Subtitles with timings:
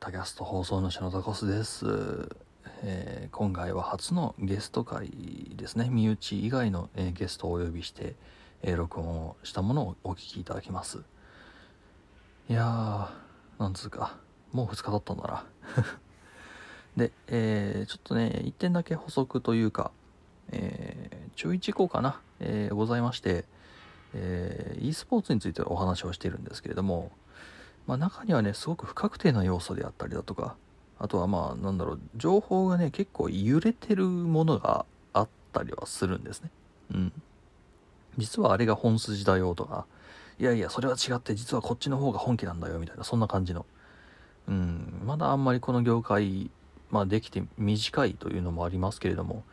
[0.00, 1.84] タキャスト放送主のタコスです、
[2.82, 5.10] えー今回は初のゲスト会
[5.56, 5.90] ですね。
[5.90, 8.14] 身内以外の、えーゲストをお呼びして、
[8.62, 11.02] えー録音をしたものをお聞きいただきます。
[12.48, 14.16] いやーなんつうか。
[14.52, 15.44] もう2日経ったんだな。
[16.96, 19.90] で、えちょっとね1点だけ補足というか、
[20.48, 23.44] えー注意事項かな、えございまして、
[24.14, 27.12] えー e スポーツについてお話をしているんですけれども
[27.86, 30.56] まあ、中にはねすごく不確定な要素であったりだとか
[30.98, 36.50] あとはまあなんだろう情報がね結構揺れてるものがあったりはするんですね。
[36.94, 37.12] うん。
[38.18, 39.86] 実はあれが本筋だよとか
[40.38, 43.66] いやいやそれは違って実はこっちの方が本気なんだよみたいなそんな感じの。
[44.48, 45.02] うん。
[45.04, 46.50] まだあんまりこの業界
[46.90, 49.44] まあできて短いというのもありますけれども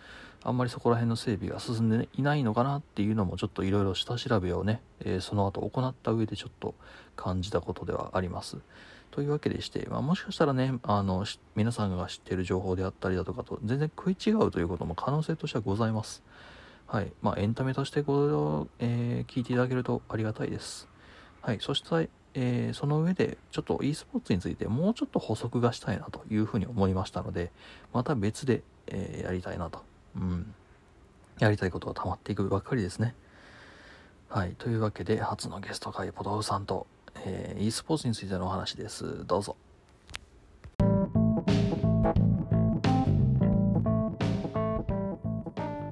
[0.43, 6.75] あんまりそこら辺の整備が進んでいないのかなっていうのもちょっといろいろ下調べをね、えーその後行った上でちょっと
[7.15, 8.57] 感じたことではあります。
[9.11, 16.23] というわけでして、まあ、もしかしたらねあの皆さんが知っている情報であったりだとかと全然食い違うということも可能性としてはございます。
[16.85, 20.87] はいまあ、エンタメとしてご、えー聞いていただけるとありがたいです。
[21.41, 27.51] はい、そして、えーその上でちょっと e スポーツについてもうちょっと補足がしたいなというふうに思いましたので
[27.93, 29.83] また別で、えーやりたいなと、
[30.17, 30.53] うん、
[31.39, 33.13] やりたいことが溜まっていくばっかりですね。
[34.29, 36.87] はい、というわけで初のゲスト会ポトフさんと、
[37.25, 39.25] えー e スポーツについてのお話です。
[39.25, 39.55] どうぞ。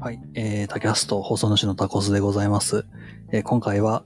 [0.02, 2.86] はい、えー、タキャスト放送主のタコスでございます、
[3.32, 4.04] えー今回は、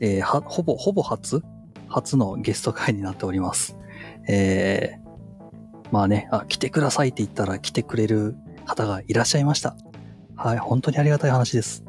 [0.00, 1.42] えーはほぼほぼ初？
[1.88, 3.76] 初のゲスト会になっております。
[4.28, 9.76] えー、まあねあ来てくださいって言ったら来てくれる方がいらっしゃいました
[10.36, 11.84] はい本当にありがたい話です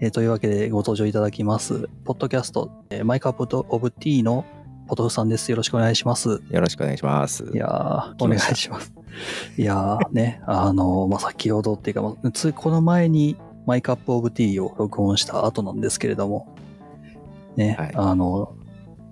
[0.00, 1.88] えーというわけでご登場いただきます。
[2.04, 4.44] ポッドキャスト、えーマイカップオブティーの
[4.86, 5.50] ポトフさんです。
[5.50, 6.40] よろしくお願いします。
[6.50, 7.50] よろしくお願いします。
[7.52, 8.92] いやー、お願いします。
[9.56, 13.36] いやー、ね、あのーまあ、先ほどっていうか、まあついこの前に
[13.66, 16.54] マイカップオブティーを録音した後なんですけれども、
[17.56, 18.54] ね、はいあの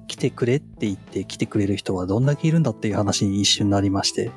[0.06, 4.32] 来てくれって言って来てくれる人はどんだけいるんだっていう話に一瞬なりまして、う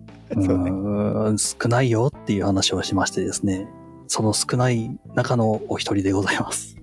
[0.33, 3.67] そうねーん少ないよっていう話をしましてですね、
[4.07, 6.77] その少ない中のお一人でございます。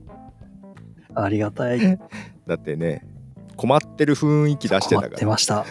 [1.14, 1.98] ありがたい。
[2.46, 3.06] だってね、
[3.56, 5.64] 困ってる雰囲気出して困ったから、てました。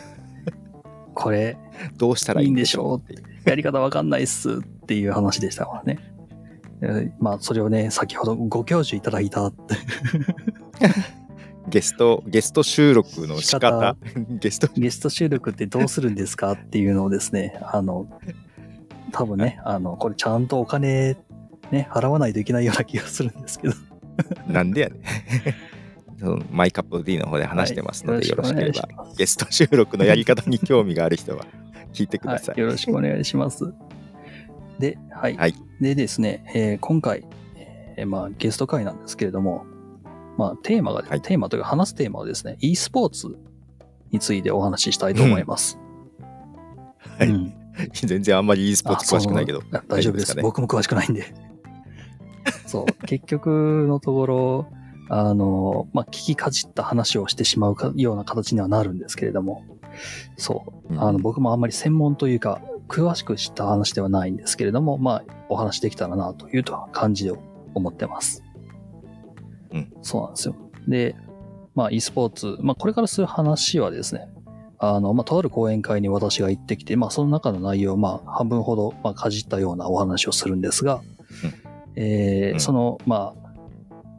[1.13, 1.57] これ、
[1.97, 3.21] どうしたらいいんでしょうって。
[3.49, 5.99] やり方わかんないっすっていう話でしたからね。
[6.81, 9.75] えーまあ、それをね、先ほどご教授いただいたって、
[11.67, 13.71] ゲスト、ゲスト収録の仕仕方。
[13.77, 13.97] 方、
[14.39, 18.07] ゲスト、ゲスト収録ってどうするんですかっていうのをですね、あの、
[19.11, 21.17] 多分ね、あの、これちゃんとお金、
[21.71, 23.73] ね、払わないといけないような気がするんですけど。
[24.47, 24.95] なんでやね
[26.51, 28.29] マイカップ D の方で話してますので、はい。
[28.29, 28.87] よろしければ。
[29.17, 31.45] ゲスト収録のやり方に興味がある人は
[31.93, 32.55] 聞いてください。
[32.55, 33.71] はい、よろしくお願いします。
[34.79, 35.35] で、はい。
[35.35, 35.53] はい。
[35.79, 37.23] でですね、えー今回、
[37.97, 39.65] えーまあ、ゲスト会なんですけれども、
[40.37, 43.37] まあ、テーマが、はいテーマというか話すテーマはですね、e スポーツ
[44.11, 45.79] についてお話ししたいと思います。
[47.17, 47.53] はいうん
[47.91, 50.41] 全然あんまり e スポーツ詳しくないけど大丈夫ですかね？
[50.41, 51.25] 僕も詳しくないんで。
[52.65, 53.05] そう。
[53.05, 54.67] 結局のところ、
[55.09, 59.63] あの、まあ、聞きかじった話をしてしまうかような形にはなるんですけれども、
[60.37, 60.93] そう。
[60.93, 67.33] うんあの、僕もあんまり専門というか、詳しく知った話ではないんですけれども、まあ、お話できたらなという感じで
[67.73, 68.43] 思ってます。
[69.71, 69.93] うん。
[70.01, 70.55] そうなんですよ。
[70.87, 71.15] で、
[71.75, 74.29] まあ、e スポーツ、まあ、これからする話はですね、
[74.79, 81.01] あの、まあ、とある講演会に私が行ってきて、まあ、その中の内容を、まあ、半分ほど、まあ、かじったようなお話をするんですが、
[81.95, 83.47] えーうんその、まあ、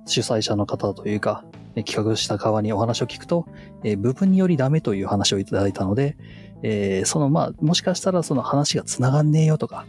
[0.07, 1.45] 主催者の方というか、
[1.75, 3.47] え企画した側にお話を聞くと、
[3.85, 6.17] えー部分によりダメという話をいただいたので、
[6.63, 9.87] えーその、まあ、もしかしたらその話が繋がんねえよとか、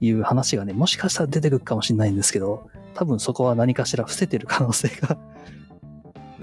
[0.00, 2.68] いう話がね、もしかしたら出てくるかもしれないんですけど、
[3.00, 5.16] 多分そこは何かしら伏せてる可能性が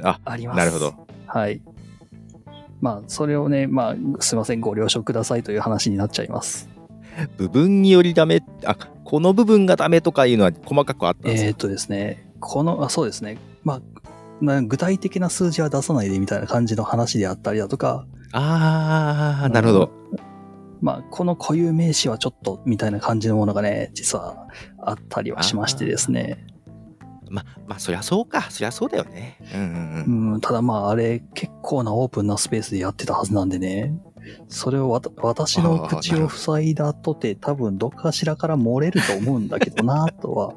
[0.02, 0.58] あ、あります。
[0.58, 0.96] なるほど。
[1.28, 1.62] はい。
[2.82, 6.68] まあ、それをね、まあ、すいません、ご了承くださいという話になっちゃいます。
[7.38, 13.82] 部分によりダメ、あ、この部分がダメとかいうのは細かくあったんですよえーっとですね、この、あそうですね、まあ、
[14.42, 19.92] な具体的な数字は出さないでみたいな感じの話であったりだとか、ああ、なるほど。
[20.82, 24.48] まあ、この固有名詞はちょっとみたいな感じのものがね、実は
[24.80, 26.46] あったりはしましてですね。
[27.30, 28.44] ま、まあ、そりゃそうか。
[28.50, 29.38] そりゃそうだよね。
[29.54, 30.34] うんうんうん。
[30.34, 33.94] うん、ただまあ、あれ、結構なオープンなスペースでやってたはずなんでね、
[34.48, 40.54] それをわた私の口を塞いだとて、多分どっかしらから漏れると思うんだけどな、とは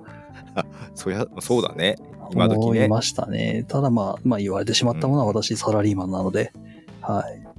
[0.94, 1.96] そりゃ、そうだね。
[2.32, 2.64] 今時ね。
[2.64, 3.64] 思いましたね。
[3.68, 6.52] ただまあ、まあ言われてしまったものは私サラリーマンなので、
[7.00, 7.49] はい。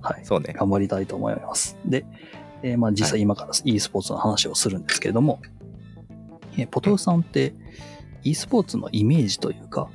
[0.00, 0.20] はい。
[0.26, 0.54] そうね。
[0.56, 1.76] 頑張りたいと思います。
[1.84, 2.04] で、
[2.62, 5.40] えーまあ実際今から e スポーツの話をするんですけれども、
[6.56, 7.54] えーポトフさんって
[8.24, 9.88] e スポーツのイメージというか、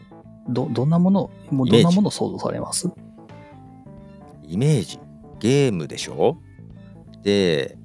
[0.47, 2.89] ど、どんなもの、もうどんなものを想像されます？
[4.43, 4.99] イメージ
[5.39, 6.37] ゲームでしょ？
[7.23, 7.77] で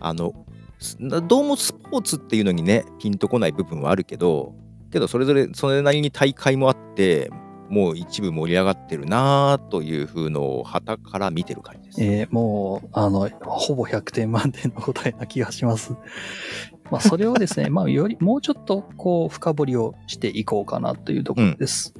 [0.00, 0.32] あの
[0.78, 4.54] すどうもスポーツっていうのにねピンとこない部分はあるけど
[4.90, 7.30] けどそれぞれそれなりに大会もあって
[7.68, 12.02] もう一部盛り上がってるなという風のを旗から見てる感じです。
[12.02, 15.94] えーもう、あの、ほぼ100点満点の答えな気がします。
[16.90, 21.94] まあ、それをですね、まあ、より、もうちょっと、こう、深掘りをしていこうかなというところです。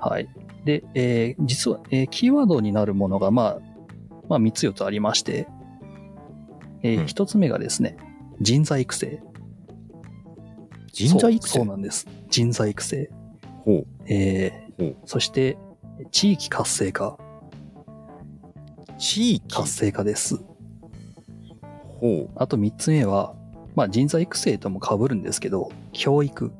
[0.00, 0.28] はい。
[0.64, 3.58] で、えー実は、えーキーワードになるものが、まあ、
[4.28, 5.46] まあ、3つ4つありまして、
[6.82, 7.96] えうん1つ目がですね、
[8.40, 9.22] 人材育成。
[10.92, 11.58] 人材育成？
[11.58, 12.06] そうなんです。
[12.30, 13.10] 人材育成。
[13.64, 15.56] ほうえーほうそして、
[16.10, 17.16] 地域活性化。
[18.98, 19.54] 地域？
[19.54, 20.36] 活性化です。
[22.00, 23.34] ほうあと3つ目は、
[23.74, 26.52] まあ人材育成とも被るんですけど、教育。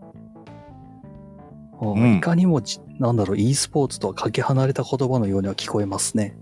[1.81, 6.37] おうんいかにもじ、なんだろう、e スポーツとはかけ離れた言葉のようには聞こえますね。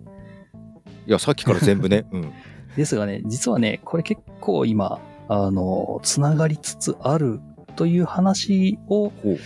[1.06, 2.32] いやさっきから全部ね、 うん、
[2.76, 7.41] ですがね、実はね、これ結構今、あの、つながりつつある
[7.76, 9.38] という話を、ほう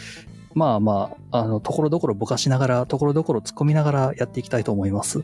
[0.56, 5.22] まあまあ、あの、ところどころぼかしながら、ところどころ突っ込みながらやっていきたいと思います。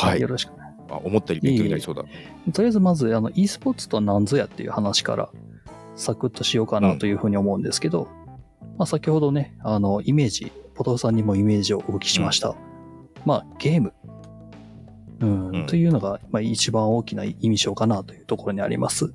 [0.00, 0.52] はいよろしく。
[0.88, 2.02] あ思ったより勉強になりそうだ
[2.52, 5.28] とりあえずまず、あの、e スポーツとは何ぞやっていう話から、
[5.96, 8.08] サクッとしようかなというふうに思うんですけど、
[8.78, 12.54] まあ先ほどね、あの、イメージ、ポトフさんにもイメージをお聞きしました。
[13.26, 13.92] まあ、ゲーム。
[15.20, 19.12] うん、うんというのが、まあ一番大きな印象かなというところにあります。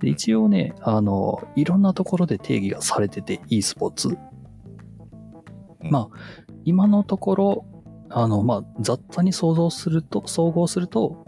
[0.00, 4.08] で一応ね、あの、いろんなところで定義がされてて、e スポーツ。
[4.08, 7.64] うんまあ、今のところ、
[8.10, 11.24] あの、まあ、雑多に想像すると、総合すると、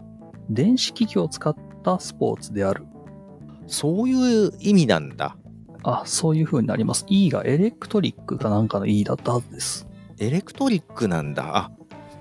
[0.49, 2.85] 電子機器を使ったスポーツである。
[3.67, 5.37] そういう意味なんだ
[5.83, 7.05] あ、そういう風になります。
[7.07, 9.87] E がエレクトリックかなんかの E だったはずです。
[10.19, 11.71] エレクトリックなんだあ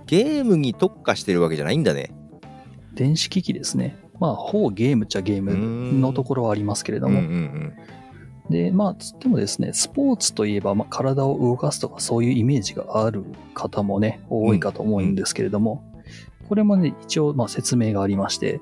[0.07, 2.11] ゲームに特化してるわけじゃないんだね
[2.95, 3.97] 電子機器ですね。
[4.23, 7.23] まあ、ほぼゲームっちゃゲームのところはありますけれどうんうも。
[7.23, 7.73] ん
[8.51, 15.83] で、まあ、つってもですね、スポーツといえば、まあ、体を動かすとかそういうイメージがある方もね、多いかと思うんですけれども、
[16.49, 18.61] これもね、一応、まあ、説明がありまして、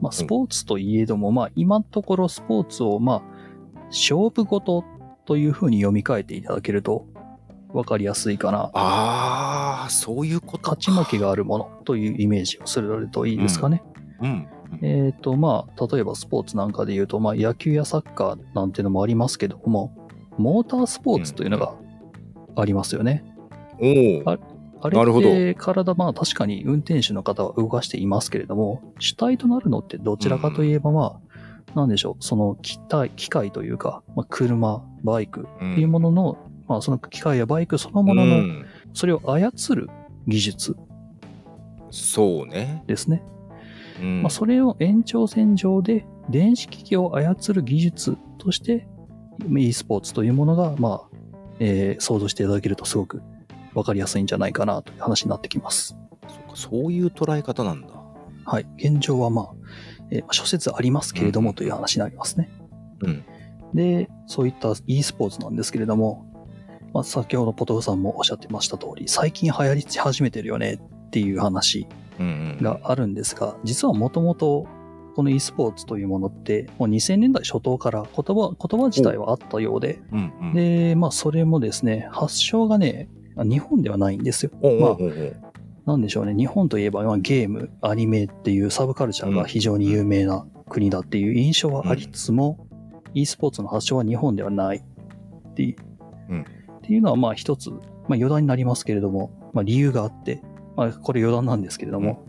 [0.00, 3.22] まあ、スポーツといえども、まあ、今のところスポーツを、まあ、
[3.86, 4.84] 勝負事
[5.24, 7.06] というふうに読み替えていただけると、
[7.72, 8.70] わかりやすいかな。
[8.72, 13.82] ああそういうことか勝ち負けがあるものというイメージをするといいですかね。
[14.22, 14.48] うん
[14.82, 19.96] えっ、と、まあ、例えばスポーツなんかで言うと、まあ、野球やサッカーなんていうのもありますけども、
[20.36, 21.74] モータースポーツというのが
[22.54, 23.24] ありますよね。
[23.80, 24.38] おおあ
[24.80, 25.28] あれなるほど。
[25.28, 31.20] って体、まあ確かに運転手の方は動かしていますけれども、主体となるのってどちらかといえば、ま
[31.74, 36.38] あ、なんでしょう、その機体、機械というか、まあ、車、バイクっていうものの、
[36.68, 38.66] まあその機械やバイクそのものの、うん。
[38.94, 39.90] それを操る
[40.28, 40.76] 技術
[41.90, 43.22] そうね、ですね。
[44.00, 48.86] うんまあ、それを延長線上で電子機器を操る技術として
[49.56, 51.16] e スポーツというものが、まあ
[51.60, 53.22] えー想像していただけるとすごく
[53.74, 55.96] わかりやすいんじゃないかなという話になってきます。
[56.28, 57.88] そうかそういう捉え方なんだ
[58.44, 58.66] はい。
[58.76, 59.50] 現状はまあ、
[60.10, 62.50] えー諸説ありますけれどもという話になりますね。
[63.00, 63.24] うん
[63.74, 66.24] で、そういった e スポーツなんですけれども、
[66.94, 71.86] まあ、先ほどポトフさんもおっしゃってました通り、最近流行り始めてるよねっていう話
[72.18, 74.66] があるんですが、実はもともと
[75.18, 80.54] この e スポーツというものって、もう2000年代初頭から言葉、言葉自体はあったようで、うんうん。
[80.54, 84.52] で、まあそれもですね、発祥がね、日本ではないんですよ。
[84.62, 84.96] まあ
[85.86, 92.68] なんでしょうね、日本といえばまあゲーム、アニメっていうサブカルチャーが非常に有名な国だっていう印象はありつつも、
[93.14, 94.76] e スポーツの発祥は日本ではない。
[94.76, 95.76] っていう。
[96.28, 96.42] うん。
[96.42, 97.80] っていうのはまあ一つ、まあ
[98.14, 100.42] 余談になりますけれども、まあ理由があって、
[100.78, 102.24] まあこれ余談なんですけれども、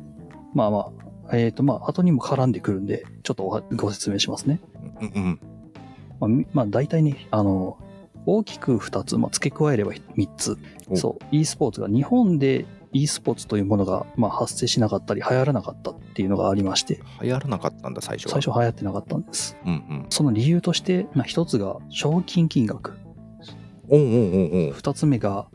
[0.56, 0.92] まあま
[1.30, 4.60] あ、えっ、とまあ後にも絡んでくるんで、ちょっとご説明しますね。
[5.00, 5.40] うんうん
[6.20, 7.78] まあ、みまあ大体ね、あの、
[8.26, 10.58] 大きく二つ、まあ付け加えれば三つ。
[10.90, 19.56] おそう、e スポーツが日本で e スポーツというものが、まあ、発生しなかったり流行らなかったっていうのがありまして、流行らなかったんだ最初は最初流行ってなかったんです。
[19.64, 22.98] うんうんその理由として、まあ、一つが賞金金額。
[23.90, 25.46] おうおうおうおう二つ目が、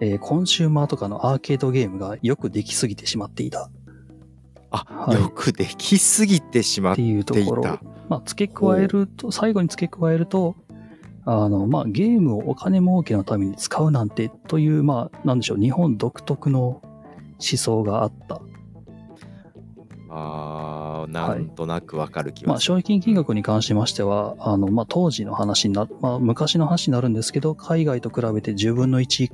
[0.00, 3.70] えーコンシューマーとかのアーケードゲームがよくできすぎてしまっていた
[4.70, 7.80] あ、はいよくできすぎてしまってっいうとていころた。
[8.08, 10.56] まあ、付け加えると、最後に付け加えると、
[11.24, 16.82] あの、まあ、ゲームをお金儲けのために使うなんてという、まあ、なんでしょう、日本独特の
[17.38, 18.40] 想があった。
[20.12, 22.78] あーなんとなくわかる気まあ、がする。
[22.78, 29.30] 賞金金額に関しましては、あの、まあ、当時の話になる、まあ、昔の話になるんですけど、海外と比べて10分の1、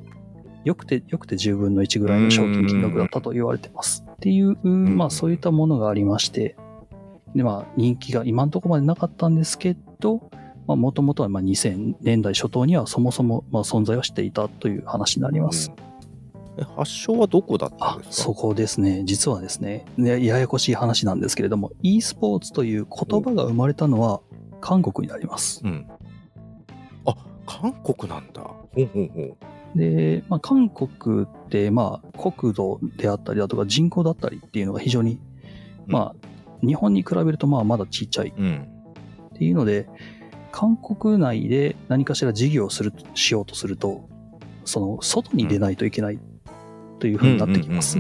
[0.67, 4.05] よくて、よくて10分の1ぐらいの賞金金額だったと言われてます。
[4.11, 6.57] っていう、まあ、そういったものがありまして、
[7.35, 10.29] で、まあ、人気が今のところまでなかったんですけど、
[10.67, 15.73] まあ、もともとはまあ2000年代初頭にはそもそもまあ存在はしていたという話になります。
[15.79, 15.87] うん
[16.59, 18.13] え発祥はどこだったんあですか？
[18.25, 19.03] そこですね。
[19.05, 24.23] 実はですねね、ややこしい話なんですけれども、e スポーツという言葉が生まれたのは
[24.63, 25.61] 韓国になります。
[25.65, 25.87] うん。
[27.05, 28.41] あ韓国なんだ。
[28.41, 29.37] ほうほうほう。
[29.77, 35.21] で、まあ、韓国って、まあ、国土であったりだとか人口だったりっていうのが非常に、
[35.87, 38.69] まあ、日本に比べるとまあまだちっちゃいうん。
[39.35, 39.87] っていうので、
[40.51, 44.09] 韓国内で何かしら事業をする、しようとすると、
[44.65, 46.19] その、外に出ないといけない
[46.99, 47.99] というふうになってきます。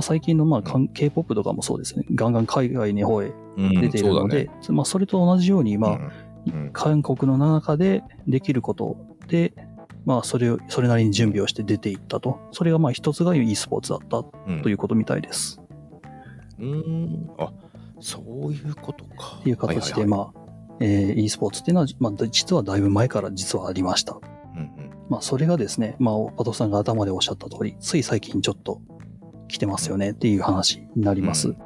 [0.00, 2.04] 最近のまあ K-POP とかもそうですね。
[2.14, 8.96] ガンガン海外の方へうんうん出ているので、まあ、それと同じように、まあ、うんうん韓国の中でできること
[9.28, 9.54] で、
[10.04, 12.40] まあ、それを、それなりに準備をして出ていったと。
[12.50, 15.60] それがまあ一つが e スポーツだったうんということみたいです。
[16.58, 17.30] うーん。
[17.38, 17.52] あ
[18.00, 19.38] そういうことか。
[19.40, 20.06] っていう形で、あ。
[20.06, 20.40] まあ、
[20.80, 24.18] えー e スポーツっていうのは、まあ、実はだいぶ前から実はありました。
[24.54, 28.80] うんうんまあ、それがですね、まあ、パトさんが頭でおっしゃった通り、つい最近ちょっと
[29.48, 31.50] 来てますよねっていう話になります。
[31.50, 31.56] うん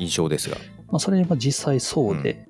[0.00, 0.56] 印象ですが。
[0.90, 2.46] まあ、それは実際そうで、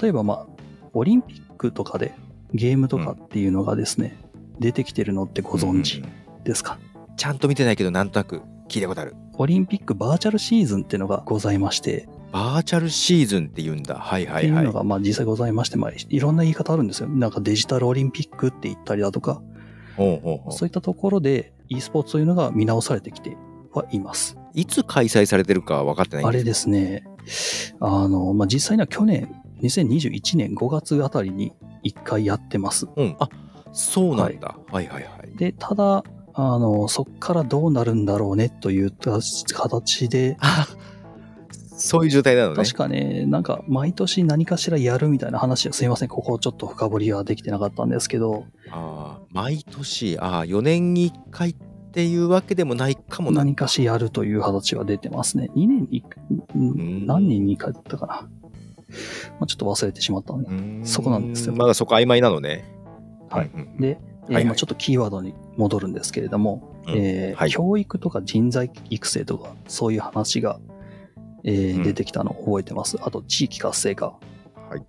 [0.00, 0.46] 例えば、まあ、
[0.94, 2.14] オリンピックとかで
[2.54, 4.18] ゲームとかっていうのがですね、
[4.58, 6.06] 出てきてるのってご存知うんう
[6.40, 6.78] んですか、
[7.16, 9.14] ちゃんと見てないけど、なんとなく聞いたことある。
[9.38, 13.96] オリンピックバーチャルシーズンっていうのがございまして、バーチャルシーズンって言うんだ。
[13.96, 14.72] はいはいはいっていうの。
[14.72, 17.08] がまあ実際ございまして、まあ、いろんな言い方あるんですよ。
[17.08, 19.42] なんかデジタルオリンピックって言ったりだとか、
[19.96, 23.36] ほうほうほうそういったところで e スポーツというのが見直されてきて
[23.72, 24.36] はいます。
[24.54, 31.52] いつ開催されてるか分かってないんあれですですね、あの、まあ、実際には去年、2021年5月あたりに
[31.84, 32.86] 1回やってます。
[32.96, 33.16] うん。
[33.18, 33.28] あ
[33.72, 34.56] そうなんだ。
[34.70, 35.36] はいはいはい。
[35.36, 36.04] で、ただ、
[36.34, 40.66] あの、そっからどうなるんだろうねという形で、あ
[41.74, 42.56] そういう状態なのね。
[42.56, 51.54] 確かね、なんか毎年何かしらやるみたいな話はすいません、ここちょっと深掘りはできてなかったんですけど、あー毎年、ああ、4年に1回っ
[51.92, 53.38] ていうわけでもないかもな。
[53.38, 55.50] 何かしやるという形は出てますね。
[55.56, 58.28] 2年に1回、ん何人に1回だったかな。
[59.40, 60.86] まあ、ちょっと忘れてしまったので。
[60.86, 62.64] そこなんですよまだそこ曖昧なのね。
[63.30, 70.60] はいで、えーはいはいまあちょっとキーワードに戻るんですけれども、うんえーはい教育とか人材育成とか、そういう話が、
[71.44, 72.98] えーうん出てきたのを覚えてます。
[73.02, 74.06] あと、地域活性化。
[74.70, 74.78] はい。
[74.78, 74.84] うん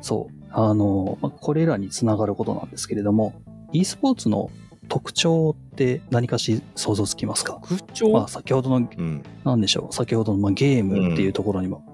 [0.00, 0.34] そう。
[0.50, 3.34] あの、まあこれらにつながることなんですけれども、
[3.72, 4.50] e スポーツの
[4.88, 7.60] 特徴って何かし想像つきますか？
[7.68, 9.22] 特徴、まあ、先ほどの、うん。
[9.44, 11.84] なんでしょう、先ほどのまあゲームっていうところにも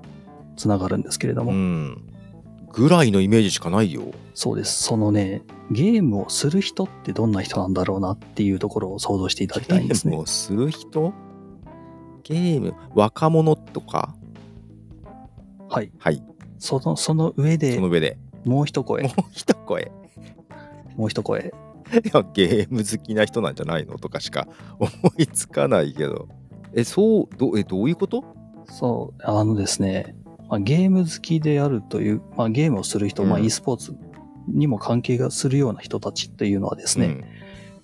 [0.56, 2.06] つながるんですけれども、うん。
[2.72, 4.02] ぐらいのイメージしかないよ。
[4.34, 4.82] そうです。
[4.82, 10.22] そのね、ゲームをする人ってどんな人なんだろうなっていうところを想像していただきたいんですねゲーム。
[10.22, 11.12] をする人？
[12.22, 14.14] ゲーム、若者とか？
[15.68, 15.90] はい。
[15.98, 16.22] はい。
[16.58, 18.18] その、その上でその上で。
[18.44, 19.90] もう一声も、う一声。
[20.96, 21.52] もう一声。
[21.92, 24.46] いや、ゲーム好きな人なんじゃないのとかしか
[24.78, 26.28] 思いつかないけど。
[26.72, 28.24] え、そう、どえどういうこと？
[28.66, 30.14] そう、あのですね、
[30.50, 33.46] まあ、ゲーム好きであるという、まあ、ゲームをする人、まあ、うん。
[33.46, 33.96] e スポーツ
[34.48, 37.24] にも関係がするような人たちっていうのはですね、うん。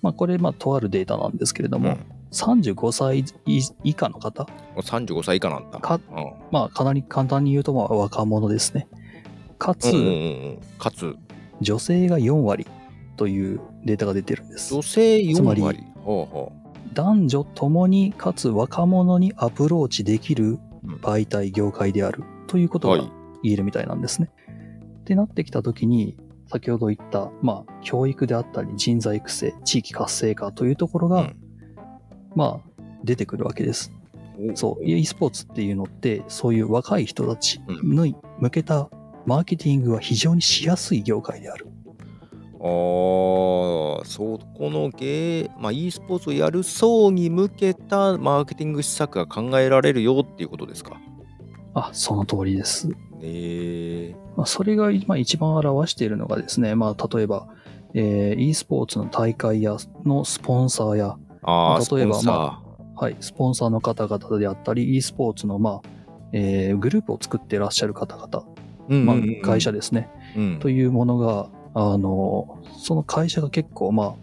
[0.01, 2.05] まあ、これ、まあ、とあるデータなんですけれども、うん。
[2.31, 5.79] 35歳以以下の方、35歳以下なんだ。
[5.79, 6.33] かうん。
[6.51, 8.89] まあ、かなり簡単に言うと、まあ、若者ですね。
[9.57, 10.13] かつ、うんうんうんう
[10.55, 11.15] ん、かつ、
[11.61, 12.67] 女性が4割
[13.15, 14.73] というデータが出てるんです。
[14.73, 14.81] 女。
[14.81, 15.83] 性4つまり割。
[16.03, 16.51] ほうほ
[16.93, 20.95] 男女ともにかつ若者にアプローチできるうん。
[20.95, 23.11] 媒体業界であるということがはい
[23.43, 24.31] 言えるみたいなんですね。
[25.01, 31.35] ってなってきたときに、先ほど言った、まあ、教育であったり人材育成、地域活性化というところが、うん
[32.35, 33.91] まあ、出てくるわけです。
[34.39, 34.57] う。
[34.57, 38.89] そう、e スポーツっていうのって、そういう若い人たちに向けた
[39.25, 41.67] マーケティングは非常にしやすい業界である。
[42.59, 50.99] ああ、そこのゲー、まあ、e スポーツをやる層に向けたマーケティング施策が考えられるよっていうことですか？
[51.77, 52.87] あ、その通りです。
[52.87, 54.15] ねえ。
[54.35, 57.47] まあ、それがまあ一番表しているのがですね、まあ、例えば、
[57.93, 62.63] えー e スポーツの大会やのスポンサーや、ああ、例えばスポンサ
[62.99, 65.89] はい、スポンサーの方々であったり、e スポーツの、まあ、
[66.33, 68.43] えーグループを作っていらっしゃる方々、ー
[68.89, 74.15] うんまあうんうん、会社ですね、うんというものが、あの、その会社が結構、ま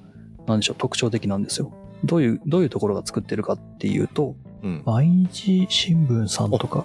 [0.46, 1.73] あ、なんでしょう、特徴的なんですよ。
[2.04, 4.82] どういう、どういうところが作ってるかっていうと、うん。
[4.84, 6.84] 毎日新聞さんとか、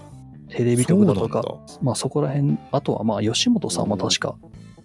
[0.50, 1.44] テレビ局だとか
[1.82, 4.36] まあそこら辺、あとはまあ吉本さんも確か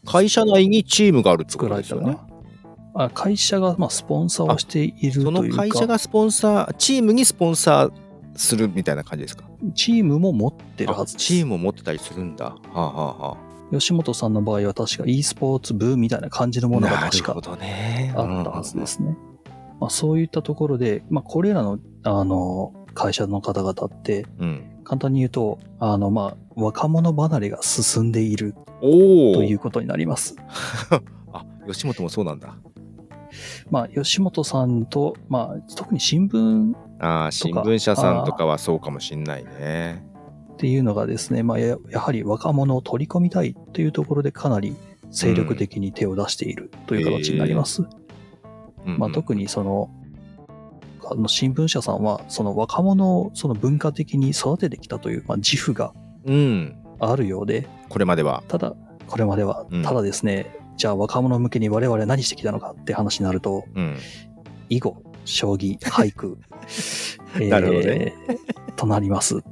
[0.06, 2.35] 会社内にチームがあるってこ作とですよねられたかな。。
[3.06, 7.92] あ会社がまあスポンサーをしているそのというか、会社がスポンサー、チームにスポンサー
[8.37, 9.44] するみたいな感じですか？
[9.75, 11.26] チームも持ってるはずです。
[11.26, 12.44] チームを持ってたりするんだ。
[12.44, 13.37] はあ、はあは
[13.73, 17.33] 吉本さんの場合は確か e スポーツ部みたいな感じのあ、ものが確か。
[17.35, 17.50] あった
[18.50, 19.16] はずですね。
[19.80, 24.71] まあ、そういったところで、まあ、これらのあの会社の方々ってうん。
[24.85, 24.88] うん。
[24.88, 28.55] 簡単に言うとあの、まあ、若者離れが進んでいる。
[28.81, 30.37] ということになります。
[31.33, 32.55] あ、吉本もそうなんだ。
[33.71, 40.05] まあ、吉本さんと、まあ、特に新聞ああ、新聞社さんとかはそうかもしんないね。
[40.53, 44.76] っていうのがですね、まあ、ややはり若者を取り込みたいというところでかなり
[45.11, 47.83] 精力的に手を出しているという形になります。
[48.87, 49.91] うんまあ、特にその、
[51.11, 55.92] あの新聞社さんは、その若者をその文化的に育ててきたという、まあ、自負が
[56.26, 56.76] うん。
[57.00, 58.42] あるようで、これまでは。
[58.49, 58.75] ただ、
[59.06, 63.99] これまではうん、ただですね、じゃあ若者向けに我々何してきたのかって話になると、うん。
[64.68, 66.38] 囲碁、将棋、俳句、
[67.49, 68.14] なるほどね
[68.76, 69.42] となります。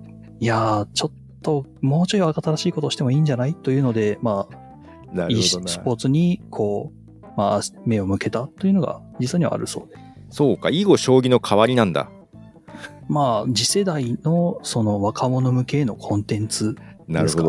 [0.41, 5.43] いやー、ちょっと、もうちょい新しいことをしてもいいんじゃないというので、まあ、な e。
[5.43, 9.97] スポーツに、こう、まあ、目を向けたというのが実際にはあるそうで。
[10.33, 12.11] そうか、囲碁将棋の代わりなんだ。
[13.09, 16.75] まあ、次世代のその若者向けへのコンテンツ
[17.07, 17.49] なるほですかね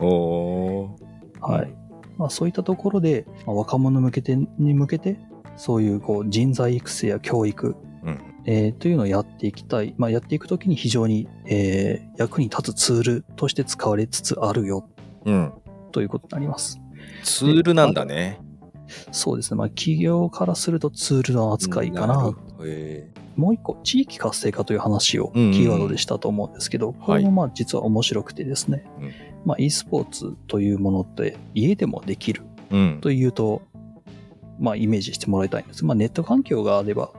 [0.00, 0.06] ど。
[0.06, 0.96] おお
[1.40, 1.74] はい。
[2.16, 5.16] まあ、そういったところで、まあ、若者向けてに向けて、
[5.56, 8.08] そういうこう人材育成や教育、ー。
[8.08, 8.20] うん。
[8.46, 9.94] えーというのをやっていきたい。
[9.96, 14.88] まあ、やっていくときに非常に、えー役に立つツールとして使われつつあるよ
[15.24, 15.52] うん。
[15.92, 16.80] ということになります。
[17.22, 18.40] ツールなんだね。
[19.12, 19.58] そうですね。
[19.58, 22.34] まあ、企業からするとツールの扱いかな。
[23.36, 29.12] もう一個、地域活性化という話をキうんうんうんーワードでしたと思うんですけど、これもまあ実は面白くてですね、うん
[29.44, 32.42] まあ e スポーツというものって家でもできる。
[33.00, 33.62] というと、
[34.58, 35.84] まあイメージしてもらいたいんです。
[35.84, 37.12] まあネット環境があれば、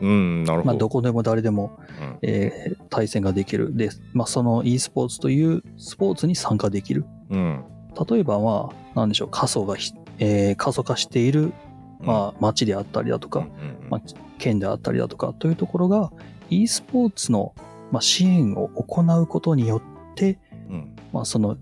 [0.00, 0.64] うん、ど。
[0.64, 3.76] まあどこでも誰でも、うんえー対戦ができる。
[3.76, 7.04] で、まあその e スポーツというスポーツに参加できる。
[7.30, 7.64] うん。
[8.08, 11.52] 例えばまあ、なんでしょう、過疎がひ、えー過疎化している、
[12.00, 13.46] まあ町であったりだとか、
[13.88, 14.02] まあ、
[14.38, 16.12] 県であったりだとかというところが
[16.50, 17.54] e スポーツの、
[17.90, 21.56] まあ、支援を行うことによって、うんまあ、その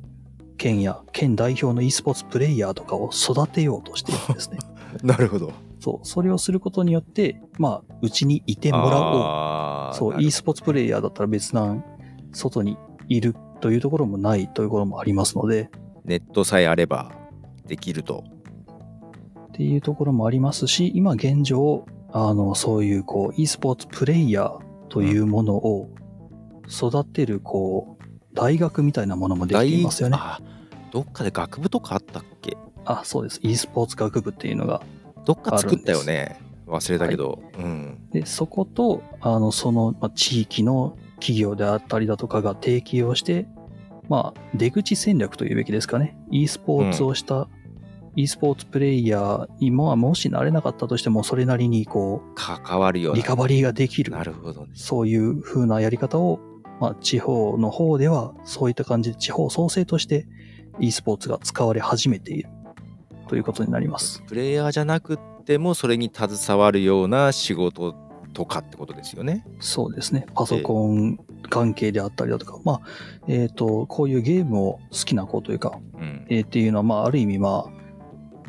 [0.57, 4.59] 県や県代表の e スポーツプレイヤーとかを育てようとしているんですね。
[5.03, 5.53] なるほど。
[5.81, 9.95] そう、それをすることによって、まあ、うちにいてもらおう。
[9.95, 11.85] そう、e スポーツプレイヤーだったら別段
[12.33, 12.77] 外に
[13.09, 15.71] いるというところもないということもありますので、
[16.05, 17.11] ネットさえあれば
[17.67, 18.25] できると。
[19.53, 25.91] っていうところもありますし、今現状、あの、そういうこう、e スポーツプレイヤーというものを
[26.69, 30.17] 育てる、こう、大学みたいなものもできていますよね。
[30.19, 30.41] あ
[30.91, 32.57] どっかで学部とかあったっけ？
[32.87, 33.41] あ、そうです。
[33.43, 34.83] e スポーツ学部っていうのが。
[35.27, 36.39] どっか作ったよね。
[36.67, 37.43] 忘れたけど。
[37.59, 38.09] うん。
[38.11, 43.47] で、そこと、あの、その、まあ、地域の企業であったりだとかが提携をして、
[44.09, 46.17] まあ、出口戦略というべきですかね。
[46.31, 47.49] e スポーツをした、
[48.17, 53.17] e スポーツプレイヤーに、まあ、もしなれなかったとしても、それなりに、こう、関わるような。
[53.19, 54.13] リカバリーができる。
[54.13, 54.73] なるほどね。
[54.75, 56.41] そういう風なやり方を、
[56.81, 60.27] まあ、地方の方では、そういった感じで地方創生として
[60.81, 62.49] e スポーツが使われ始めている
[63.29, 64.23] ということになります。
[64.27, 67.95] プレイヤーじゃなくってもそれに携わるような仕事
[68.33, 69.47] とかってことですよね。
[69.61, 70.27] そうですね。
[70.35, 72.81] パソコン関係であったりだとか、まあ、
[73.29, 76.27] えっ、と、こういうゲームを好きな子というか、うん。
[76.29, 77.82] えーっていうのは、まあ、ある意味、まあ、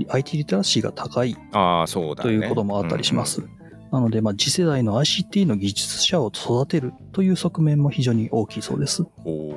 [0.09, 2.29] IT リテラシーが高いああ、そうだね。
[2.29, 3.41] ということもあったりします。
[3.41, 9.03] うんなので、まあ、次世代の ICT の技術者を育てるという側面も非常に大きいそうです。
[9.23, 9.53] ほ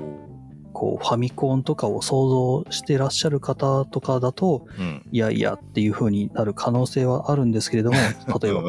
[0.75, 2.29] こう、ファミコンとかを想
[2.64, 4.83] 像してらっしゃる方とかだと、う。
[4.83, 5.09] うん。
[5.11, 7.96] いやいやっていう風になる可能性はあるんですけれども、
[8.38, 8.62] 例えば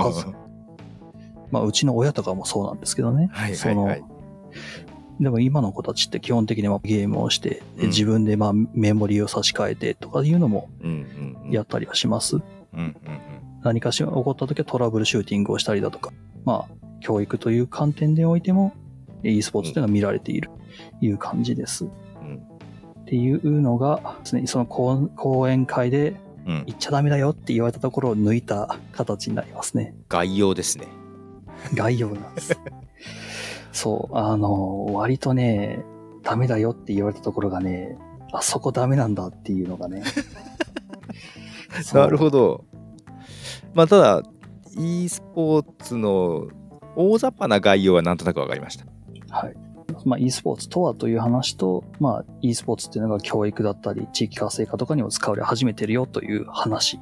[1.52, 3.28] まあ、うちの親とかもそうなんですけどね。
[3.34, 4.04] はいそのはいはい。
[5.20, 10.70] でも今の子たちって基本的にまあゲームをして、でうん自分でまあメモリを差し替えてとかいうのも。
[11.50, 12.38] やったりはします。
[13.64, 16.12] 何かしら起こった時はトラブルシューティングをしたりだとか、
[16.46, 18.74] まあ、教育という観点でおいても、
[19.24, 20.50] e スポーツというのは見られている
[21.00, 21.86] という感じです。
[21.86, 22.44] うんうん
[23.08, 26.64] っていうのが、常にその講講演会でうん。
[26.66, 29.94] 言っちゃダメだよって言われたところを抜いた形になりますね。
[30.10, 30.88] 概要ですね。
[31.74, 32.58] 概要なんです。
[33.78, 35.86] そう、あの、割とね、
[36.24, 37.96] ダメだよって言われたところがね、
[38.34, 40.02] あそこダメなんだっていうのがね。
[41.94, 42.66] なるほど。
[43.76, 44.24] まあただ
[44.76, 46.48] e スポーツの
[46.96, 48.86] 大雑把な概要はなんとなくわかりました。
[49.30, 49.56] はい。
[50.06, 57.00] まあ、e スポーツとはという話と、まあ、e スポーツっていうのが教育だったり、地域活性化とかにも使われ始めてるよという話。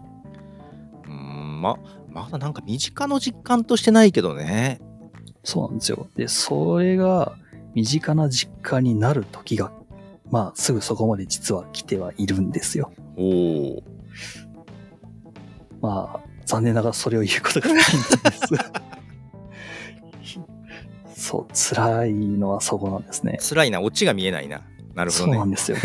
[1.05, 1.77] うーん、ま、
[2.09, 4.81] まだなんか身近の実感としてないけどね。
[5.45, 6.07] そうなんですよ。
[6.15, 7.37] で、それが
[7.73, 9.71] 身近な実感になる時が、
[10.29, 12.91] まあ、すぐそこまで実は来てはいるんですよ。
[13.15, 13.23] お
[13.77, 13.83] お。
[15.81, 18.37] まあ、残念ながらそれを言うことができないんで
[21.15, 21.21] す。
[21.29, 23.37] そう、辛いのはそこなんですね。
[23.39, 24.61] 辛いな、オチが見えないな。
[24.95, 25.33] なるほどね。
[25.33, 25.77] そうなんですよ。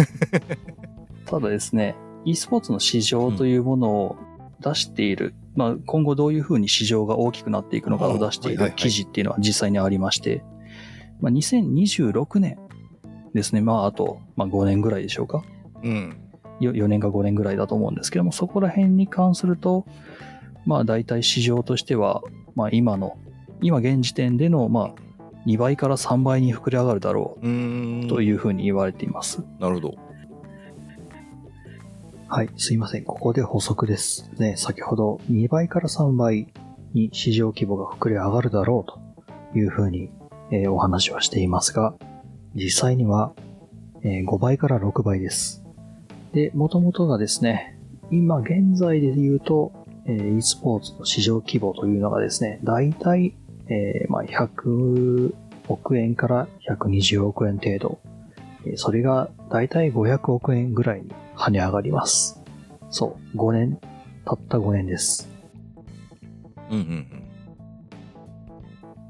[1.27, 1.95] ただですね、
[2.25, 4.17] e スポーツの市場というものを
[4.61, 10.43] 出している、まあ今後どういうふうに市場が大きくなっていくのかを出している記事っていうのは実際にありまして、
[11.21, 12.59] まあ2026年
[13.35, 15.45] ですね、まああと、まあ5年ぐらいでしょうか。
[15.83, 16.17] うん。
[16.61, 19.87] よ4年か5年ぐらいだと思うんですけども、そこら辺に関すると、
[20.67, 22.23] まあ大体市場としては、
[22.55, 23.17] まあ今の、
[23.63, 25.11] 今現時点での、まあ
[25.47, 27.43] 2倍から3倍に膨れ上がるだろう
[28.09, 29.43] というふうに言われています。
[29.59, 30.10] なるほど。
[32.33, 33.05] はい、すいません。
[33.05, 34.31] ここで補足です。
[34.39, 36.47] ね、先ほど2倍から3倍
[36.95, 40.11] に市場規模が膨れ上がるだろうというふうに、
[40.53, 41.93] えーお話はしていますが、
[42.55, 43.33] 実際には、
[44.05, 45.65] えー5倍から6倍です。
[46.33, 47.77] で、元々がですね、
[48.13, 49.73] 今現在で言うと、
[50.07, 53.35] えー e スポーツの市場規模というのがですね、だいたい、
[53.67, 55.35] えーまあ、100
[55.67, 57.99] 億円から120億円程度。
[58.77, 61.11] それがだいたい500億円ぐらいに
[61.41, 62.43] 跳ね上がります。
[62.91, 63.79] そう、5年、
[64.27, 65.29] たった5年です。
[66.71, 66.85] うんうんう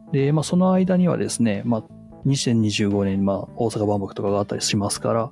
[0.08, 0.12] ん。
[0.12, 1.82] で、まあその間にはですね、まあ
[2.26, 5.30] 2025年、まあ大阪万博とかがあったりしますから、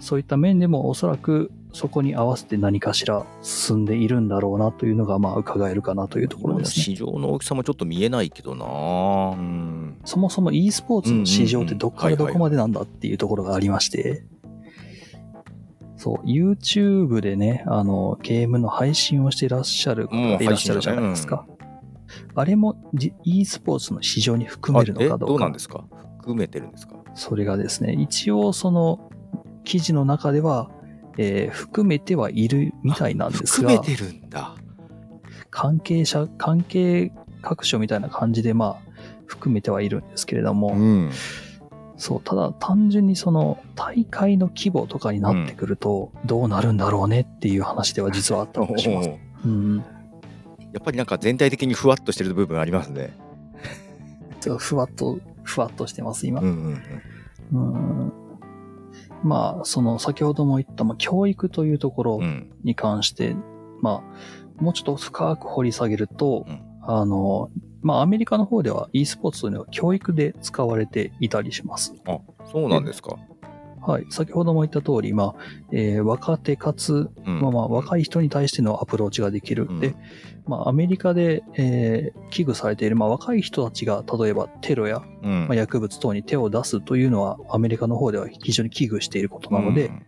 [0.00, 6.84] そういった面でもおそらくそこに合わせて何かしら進んでいるんだろうなというのがまあ伺えるかなというところですね。
[6.84, 9.96] 市場の大きさもちょっと見えないけどなうん。
[10.04, 14.24] そもそも e スポーツの市場ってどっからどこまでなんだっていうところがありまして、
[16.04, 21.46] そう、YouTube でね、あの、ゲームの配信をしていらっしゃる方がいらっしゃるじゃないですか。
[22.34, 25.52] あれもじ e スポーツの市場に含めるのかどうかどうなん。
[25.52, 25.86] ですか？
[26.18, 26.96] 含めてるんですか？
[27.14, 29.10] それがですね、一応その
[29.64, 30.70] 記事の中では、
[31.16, 34.54] えー含めてはいるみたいなんですが、含めてるんだ。
[35.48, 38.90] 関係者、関係各所みたいな感じで、まあ、
[39.24, 41.10] 含めてはいるんですけれども、うん。
[41.96, 49.10] そう、ただ単純にその大会の規模とかになってくると、どうなるんだろうねっていう話では実はあったりもします。
[49.44, 49.76] うん。
[50.72, 53.16] やっぱりなんか全体的にふわっとしてる部分ありますね。
[54.58, 56.40] ふわっと、ふわっとしてます、今。
[56.40, 56.82] うんうん
[57.52, 58.04] うん。
[58.04, 58.12] うん。
[59.22, 62.52] まあ、その先ほども言った、まあ、教育というところうん。
[62.64, 63.36] に関して、
[63.80, 64.02] ま
[64.58, 67.50] あ、もうちょっと深く掘り下げると、うんあの、
[67.82, 71.94] まあ、アメリカの方では e スポーツというのは教育で使われていたりします。
[72.06, 72.18] あ、
[72.50, 73.16] そうなんですか。
[73.86, 74.06] はい。
[74.08, 79.66] 先ほども言った通り、まあ、えー若手かつ、うんまあまあ、若い人に対してのアプローチができる。
[79.68, 79.94] うんで、
[80.46, 90.02] まあ、アメリカで、えー危惧されている、まあ、若い人たちが、例えばテロや、うんまあ、薬物等に手を出すというのは、アメリカの方では非常に危惧していることなので、うん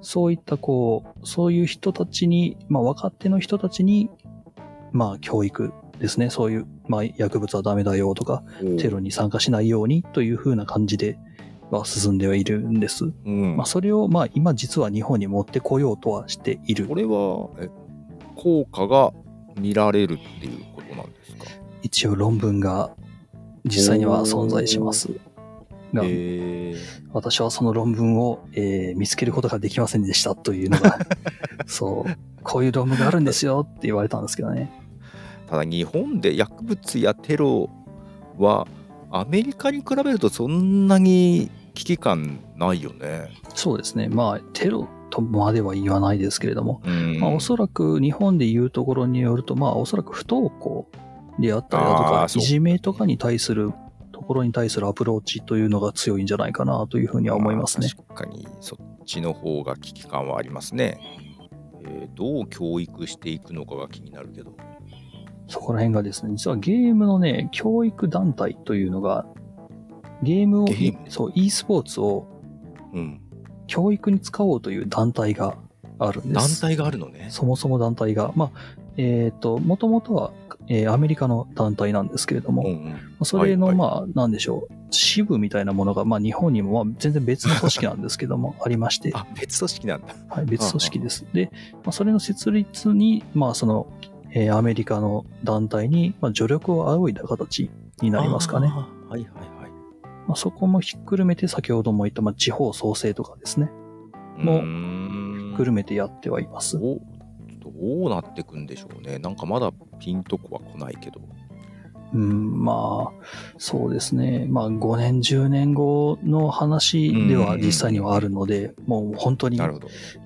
[0.00, 4.08] そういった、こう、そういう人たちに、まあ、若手の人たちに、
[4.92, 6.30] まあ、教育ですね。
[6.30, 8.42] そういう、まあ、薬物はダメだよとか、
[8.78, 11.18] テロに参加しないようにという風な感じで、
[11.70, 13.04] は進んではいるんです。
[13.26, 16.94] うんまあ、それを、まあ、今実は日本に持ってこようとはしているこ。
[16.94, 17.68] れはえ
[18.36, 19.12] 効果が
[19.60, 21.44] 見られるっていうことなんですか？
[21.82, 22.90] 一応論文が
[23.66, 25.10] 実際には存在します。
[25.92, 26.02] が、
[27.12, 30.98] 私はその論文を、えー見つけることができませんでしたというのが、
[31.66, 34.70] そう、こういう論文があるんですよって言われたんですけどね。
[35.48, 37.70] ただ日本で薬物やテロ
[38.36, 38.66] は
[39.10, 43.28] アメリカに比べるとそんなに危機感ないよね。
[43.54, 44.08] そうですね。
[44.08, 50.86] まあ、テロとまでは言わないですけれども、うんまあ、おそらく日本で言うところによると、まあ、おそらく不登校
[51.38, 53.72] であったりだとかいじめとかに対する、
[54.12, 57.88] ところに対するアプローチというのが強いんじゃないかなというふうには思いますね。
[57.96, 60.98] まあ確かにそっちの方が危機感はありますね。
[61.84, 64.56] えーどう教育していくのかが気になるけど。
[65.48, 69.26] そこら辺がですね、実はゲームのね、教育団体というのが、
[70.22, 70.68] ゲームを、
[71.08, 72.28] そう、e スポーツを
[72.92, 73.20] うん。
[73.66, 75.56] 教育に使おうという団体が
[75.98, 76.60] あるんです。
[76.60, 77.28] 団体があるのね。
[77.30, 78.50] そもそも団体が、まあ、
[78.96, 80.32] えっ、と、もともとは、
[80.70, 90.14] えーアメリカの団体なんですけれども、うんうんまあそれの、はいまあ、なんでしょう、支部みたいなものが、まあ、日本にも、まあ、全然別の組織なんですけども、 ありまして、あ別組織なんだ。
[90.28, 91.26] はい、別組織です。
[91.32, 93.86] で、まあ、それの設立に、まあ、その、
[94.32, 97.70] えーアメリカの団体に、まあ、助力を仰いだ形
[98.02, 98.68] になりますかね。
[98.68, 99.28] はいはいはい。
[100.26, 103.70] まあ、そこもひっくるめて先ほども言った、まあ、地方創生とかですね。
[104.36, 106.78] もひっくるめてやってはいます。
[106.78, 107.00] ど
[107.60, 109.18] どうなってくんでしょうね。
[109.18, 111.20] なんかまだピンとこは来ないけど。
[112.14, 113.24] うん、まあ、
[113.58, 114.46] そうですね。
[114.48, 119.60] まあ、5年、10年後の話では実際にはあるので、もう本当に。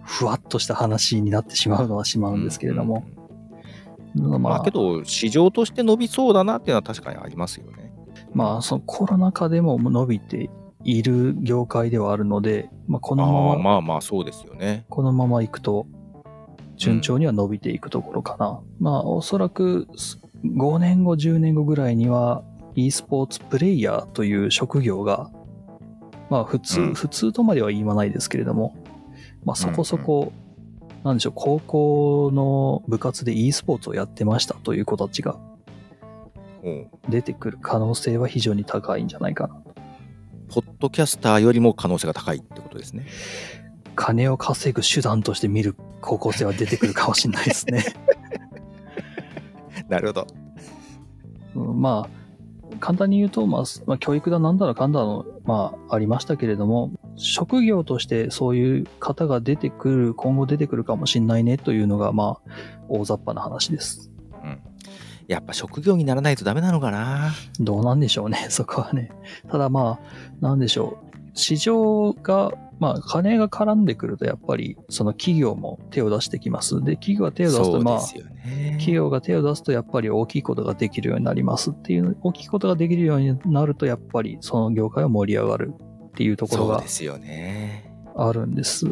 [0.05, 3.05] ふわっとした話になってしまうのはしまうんですけれども。
[3.19, 3.22] ま
[4.15, 7.93] まあけど、市場として伸びそうだなっていうのは確かにありますよね。
[8.35, 10.51] まあ、そのコロナ禍でも伸びて
[10.85, 14.85] いる業界ではあるので、まあ、このあまま、あまあまあそうですよね。
[14.89, 15.87] このまま行くと、
[16.77, 18.61] 順調には伸びていくところかな。
[18.81, 19.87] まあ、おそらく
[20.45, 22.43] 5年後、10年後ぐらいには、
[22.75, 25.31] e スポーツプレイヤーという職業が、
[26.31, 28.75] まあ、普通、うん普通とまでは言わないですけれども、
[29.45, 30.33] まあ、そこそこ、
[31.05, 35.37] なんでしょう、高校の部活で e スポーツをやってましたという子たちが
[36.63, 39.63] うん出てくる可能性は非常に高いんじゃないかな。
[40.49, 43.07] ポッドキャスターよりも可能性が高いってことですね。
[43.97, 47.85] 金を稼ぐ手段として見る高校生は出てくるかもしれないですね。
[49.89, 50.27] なるほど。
[51.55, 52.22] うんまあ、
[52.83, 62.51] 簡単に言うと、まあ、まあ、教育だなんだらかんだの、まあ、ありましたけれども、職業としてそういう方が出てくる、今後出てくるかもしれないねというのが、まあ、
[62.89, 64.11] 大雑把な話です。
[65.29, 67.33] やっぱ職業にならないとダメなのかな。
[67.61, 69.13] どうなんでしょうね、そこはね。
[69.49, 71.17] ただまあ、なんでしょう。
[71.35, 72.51] 市場が、
[72.83, 76.83] まあ、金が絡んでくると、やっぱり、その企業も手を出してきます。
[76.83, 78.01] で、企業が手を出すと、まあ。
[78.01, 85.73] 企業が手を出すとやっぱり大きいことができるようになりますっていう、大きいことができるようになるとやっぱりその業界は盛り上がる
[86.07, 86.83] っていうところが。
[88.17, 88.87] あるんです。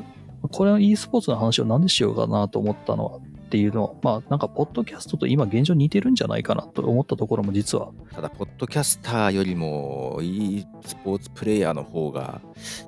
[0.53, 3.19] これの e スポーツの話を何でしようかなと思ったのは
[3.51, 12.41] っていうのは、まあなんかポッドキャストと今現状似てるんじゃないかなと思ったところも実はただ、ポッドキャスターよりも e スポーツプレイヤーの方が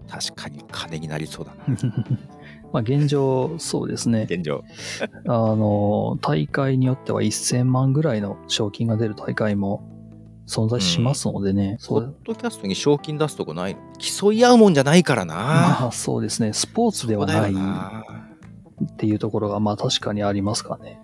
[0.08, 1.76] 確かに金になりそうだな。
[2.72, 4.28] まあ現状そうですね。
[4.30, 4.62] 現状。
[5.26, 9.82] あの、大会によっては1000万ぐらいの賞金が出る大会も
[10.46, 11.76] 存在しますのでね。
[11.80, 13.80] そポうッドキャストに賞金出すとこないの？
[13.98, 15.34] 競い合うもんじゃないからな。
[15.34, 16.52] まあそうですね。
[16.52, 17.52] スポーツではない
[18.90, 21.00] っていうところがまあ確かにありますかね。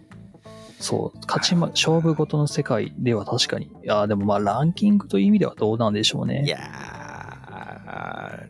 [0.81, 1.19] そう。
[1.27, 3.67] 勝ちま、勝負ごとの世界では確かに。
[3.67, 6.45] いやーでもまあランキングという意味ではどうなんでしょうね。
[6.45, 8.49] いやー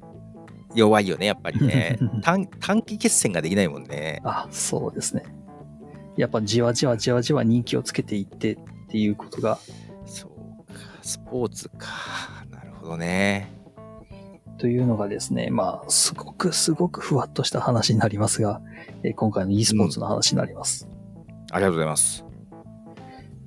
[0.75, 2.47] 弱いよね、やっぱりね 短。
[2.61, 4.21] 短期決戦ができないもんね。
[4.25, 5.23] あ、そうですね。
[6.17, 9.59] やっぱじわじわじわじわ人気をつけていってっていうことが、
[10.05, 11.87] そうか、スポーツか。
[12.51, 13.53] なるほどね。
[14.59, 18.61] というのがですね、まあ、すごくすごくふわっとした話になりますが、
[19.03, 20.89] えー今回の e スポーツの話になります。
[21.53, 22.25] ありがとうございます。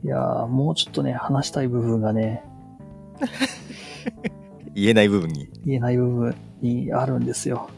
[0.04, 2.44] いやーもうちょっとね、話したい部分がね、
[4.74, 5.50] 言えない部分に。
[5.66, 7.70] 言えない部分にあるんですよ。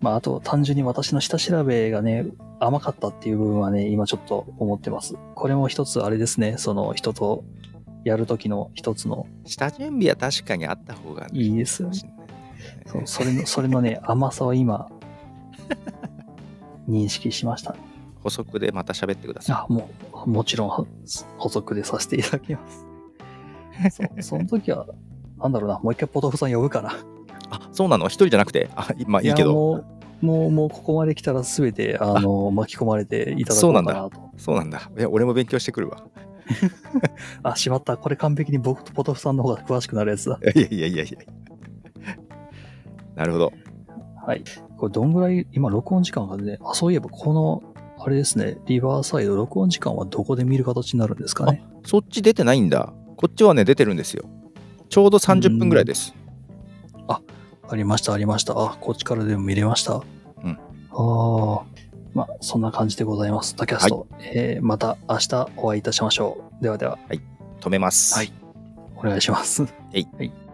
[0.00, 2.26] まあ、あと単純に私の下調べがね、
[2.60, 5.14] 甘かったっていう部分はね、今ちょっと思ってます。
[5.34, 7.44] これも一つあれですね、その人と
[8.04, 12.14] やるときの一つの、下準備は確かにあった方がいいですよね
[12.86, 14.88] そうそれの、それのね、 甘さを今、
[16.88, 17.76] 認識しました。
[18.22, 19.88] 補足でまた喋ってくださあ、も
[20.26, 20.84] う、もちろんは
[21.38, 22.86] 補足でさせていただきます。
[23.96, 24.86] そうその時は、
[25.38, 26.90] なんだろうな、もう一回ポトフさん呼ぶかな。
[26.90, 26.94] い。
[27.50, 28.06] あ、そうなの？
[28.06, 28.70] 一人じゃなくて？
[28.74, 29.50] あ、まあいいけど。
[29.50, 34.10] やもう、もう、もうここまで来たらすべて、あの、巻き込まれていただこうかなと。
[34.36, 34.90] そうなんだ。
[34.98, 36.02] いや、俺も勉強してくるわ。
[37.42, 37.96] あ、しまった。
[37.96, 40.38] これ完璧に僕とポトフさんの方が詳しくなるやつだ。
[40.54, 41.18] いやいやいやいや。
[43.16, 43.52] なるほど。
[44.26, 44.44] はい。
[44.76, 47.62] これどんぐらい、今録音時間がね、あ、そういえばこの、
[47.98, 51.64] あれですね、リバーサイド、録音時間はどこで見る形になるんですかね。
[51.84, 52.92] そっち出てないんだ。
[53.16, 54.24] こっちはね、出てるんですよ。
[54.88, 56.14] ちょうど30分ぐらいです。
[57.70, 58.54] ありました、ありました。
[58.54, 60.02] あ、こっちからでも見れました。
[60.42, 60.58] うん。
[60.90, 61.62] ああ。
[62.18, 63.54] まあ、そんな感じでございます。
[63.54, 64.08] タキャスト。
[64.18, 66.62] えーまた明日お会いいたしましょう。
[66.62, 66.98] ではでは、
[67.60, 68.16] 止めます。
[68.16, 68.32] はい
[68.96, 69.62] お願いします。
[69.62, 70.47] はいはい